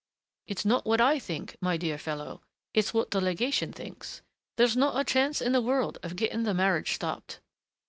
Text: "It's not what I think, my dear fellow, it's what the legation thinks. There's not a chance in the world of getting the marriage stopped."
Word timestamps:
"It's 0.47 0.65
not 0.65 0.87
what 0.87 0.99
I 0.99 1.19
think, 1.19 1.57
my 1.61 1.77
dear 1.77 1.99
fellow, 1.99 2.41
it's 2.73 2.91
what 2.91 3.11
the 3.11 3.21
legation 3.21 3.71
thinks. 3.71 4.23
There's 4.57 4.75
not 4.75 4.99
a 4.99 5.03
chance 5.03 5.43
in 5.43 5.51
the 5.51 5.61
world 5.61 5.99
of 6.01 6.15
getting 6.15 6.41
the 6.41 6.55
marriage 6.55 6.95
stopped." 6.95 7.39